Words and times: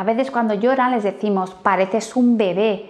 A 0.00 0.02
veces 0.02 0.30
cuando 0.30 0.54
lloran 0.54 0.92
les 0.92 1.02
decimos, 1.02 1.50
pareces 1.50 2.16
un 2.16 2.38
bebé, 2.38 2.86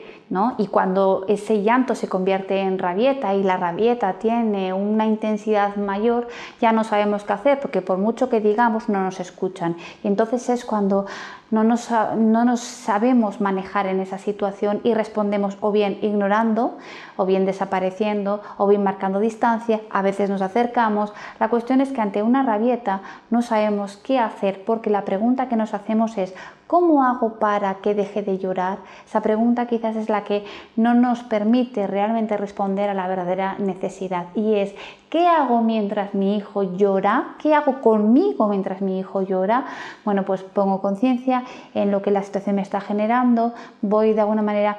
y 0.58 0.68
cuando 0.68 1.24
ese 1.26 1.62
llanto 1.62 1.96
se 1.96 2.08
convierte 2.08 2.60
en 2.60 2.78
rabieta 2.78 3.34
y 3.34 3.42
la 3.42 3.56
rabieta 3.56 4.12
tiene 4.14 4.72
una 4.72 5.04
intensidad 5.04 5.74
mayor, 5.74 6.28
ya 6.60 6.70
no 6.70 6.84
sabemos 6.84 7.24
qué 7.24 7.32
hacer 7.32 7.58
porque 7.58 7.82
por 7.82 7.98
mucho 7.98 8.28
que 8.28 8.40
digamos 8.40 8.88
no 8.88 9.02
nos 9.02 9.18
escuchan. 9.18 9.76
Y 10.04 10.06
entonces 10.06 10.48
es 10.48 10.64
cuando 10.64 11.06
no 11.50 11.64
nos, 11.64 11.90
no 11.90 12.44
nos 12.44 12.60
sabemos 12.60 13.40
manejar 13.40 13.86
en 13.86 13.98
esa 13.98 14.18
situación 14.18 14.80
y 14.84 14.94
respondemos 14.94 15.58
o 15.60 15.72
bien 15.72 15.98
ignorando, 16.00 16.78
o 17.16 17.26
bien 17.26 17.44
desapareciendo, 17.44 18.40
o 18.56 18.68
bien 18.68 18.84
marcando 18.84 19.18
distancia, 19.18 19.80
a 19.90 20.00
veces 20.00 20.30
nos 20.30 20.42
acercamos. 20.42 21.12
La 21.40 21.48
cuestión 21.48 21.80
es 21.80 21.90
que 21.90 22.00
ante 22.00 22.22
una 22.22 22.44
rabieta 22.44 23.02
no 23.30 23.42
sabemos 23.42 23.96
qué 23.96 24.20
hacer 24.20 24.64
porque 24.64 24.90
la 24.90 25.04
pregunta 25.04 25.48
que 25.48 25.56
nos 25.56 25.74
hacemos 25.74 26.16
es 26.18 26.34
¿cómo 26.70 27.02
hago 27.02 27.40
para 27.40 27.74
que 27.76 27.94
deje 27.94 28.22
de 28.22 28.38
llorar? 28.38 28.78
Esa 29.04 29.20
pregunta 29.22 29.66
quizás 29.66 29.96
es 29.96 30.08
la 30.08 30.19
que 30.24 30.44
no 30.76 30.94
nos 30.94 31.22
permite 31.22 31.86
realmente 31.86 32.36
responder 32.36 32.90
a 32.90 32.94
la 32.94 33.08
verdadera 33.08 33.56
necesidad 33.58 34.26
y 34.34 34.54
es 34.54 34.74
¿qué 35.08 35.26
hago 35.26 35.62
mientras 35.62 36.14
mi 36.14 36.36
hijo 36.36 36.62
llora? 36.76 37.34
¿Qué 37.38 37.54
hago 37.54 37.80
conmigo 37.80 38.48
mientras 38.48 38.80
mi 38.80 38.98
hijo 38.98 39.22
llora? 39.22 39.64
Bueno, 40.04 40.24
pues 40.24 40.42
pongo 40.42 40.80
conciencia 40.80 41.44
en 41.74 41.90
lo 41.90 42.02
que 42.02 42.10
la 42.10 42.22
situación 42.22 42.56
me 42.56 42.62
está 42.62 42.80
generando, 42.80 43.54
voy 43.82 44.12
de 44.12 44.20
alguna 44.20 44.42
manera 44.42 44.78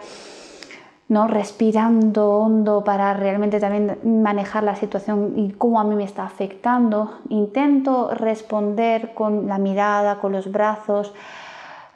¿no? 1.12 1.28
respirando 1.28 2.38
hondo 2.38 2.86
para 2.86 3.14
realmente 3.14 3.60
también 3.60 4.00
manejar 4.24 4.64
la 4.64 4.78
situación 4.78 5.34
y 5.36 5.52
cómo 5.52 5.82
a 5.82 5.84
mí 5.84 5.94
me 5.94 6.06
está 6.06 6.24
afectando. 6.24 7.20
Intento 7.28 8.12
responder 8.14 9.14
con 9.14 9.46
la 9.46 9.58
mirada, 9.58 10.20
con 10.20 10.32
los 10.32 10.50
brazos, 10.50 11.14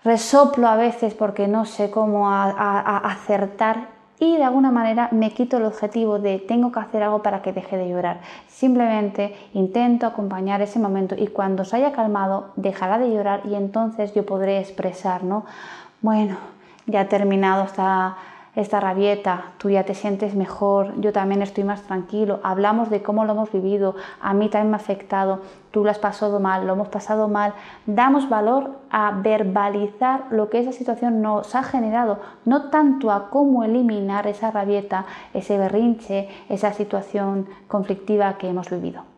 resoplo 0.06 0.68
a 0.68 0.78
veces 0.78 1.14
porque 1.16 1.48
no 1.48 1.66
sé 1.66 1.90
cómo 1.90 2.32
acertar 2.32 3.88
y 4.20 4.38
de 4.38 4.44
alguna 4.44 4.72
manera 4.72 5.10
me 5.12 5.32
quito 5.32 5.58
el 5.58 5.66
objetivo 5.66 6.20
de 6.20 6.40
tengo 6.40 6.72
que 6.72 6.80
hacer 6.80 7.04
algo 7.04 7.22
para 7.22 7.42
que 7.42 7.52
deje 7.52 7.76
de 7.76 7.90
llorar. 7.90 8.22
Simplemente 8.48 9.36
intento 9.54 10.06
acompañar 10.06 10.62
ese 10.62 10.80
momento 10.80 11.16
y 11.18 11.28
cuando 11.28 11.66
se 11.66 11.76
haya 11.76 11.92
calmado 11.92 12.52
dejará 12.56 12.98
de 12.98 13.12
llorar 13.12 13.42
y 13.46 13.56
entonces 13.56 14.14
yo 14.14 14.26
podré 14.26 14.60
expresar, 14.60 15.24
¿no? 15.24 15.46
Bueno, 16.02 16.38
ya 16.86 17.02
ha 17.02 17.10
terminado 17.10 17.66
esta 17.66 18.16
esta 18.56 18.80
rabieta, 18.80 19.52
tú 19.58 19.70
ya 19.70 19.84
te 19.84 19.94
sientes 19.94 20.36
mejor, 20.36 21.00
yo 21.00 21.12
también 21.12 21.42
estoy 21.42 21.64
más 21.64 21.82
tranquilo, 21.82 22.40
hablamos 22.44 22.90
de 22.90 23.02
cómo 23.02 23.26
lo 23.26 23.34
hemos 23.34 23.52
vivido, 23.52 23.96
a 24.22 24.34
mí 24.34 24.50
también 24.50 24.72
me 24.72 24.78
ha 24.78 24.80
afectado, 24.80 25.42
tú 25.72 25.84
lo 25.84 25.92
has 25.92 26.00
pasado 26.00 26.40
mal, 26.40 26.66
lo 26.66 26.74
hemos 26.74 26.88
pasado 26.88 27.28
mal, 27.28 27.54
damos 27.86 28.30
valor 28.30 28.72
a 28.90 29.12
verbalizar 29.12 30.26
lo 30.30 30.50
que 30.50 30.60
esa 30.60 30.72
situación 30.72 31.22
nos 31.22 31.54
ha 31.56 31.64
generado, 31.64 32.20
no 32.46 32.70
tanto 32.70 33.12
a 33.12 33.30
cómo 33.30 33.64
eliminar 33.64 34.28
esa 34.28 34.52
rabieta, 34.52 35.06
ese 35.34 35.58
berrinche, 35.58 36.30
esa 36.50 36.72
situación 36.72 37.48
conflictiva 37.68 38.38
que 38.38 38.50
hemos 38.50 38.70
vivido. 38.70 39.15